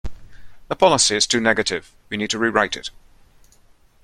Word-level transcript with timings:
The 0.67 0.75
policy 0.75 1.15
is 1.15 1.27
too 1.27 1.39
negative; 1.39 1.91
we 2.09 2.17
need 2.17 2.31
to 2.31 2.39
rewrite 2.39 2.75
it 2.75 2.89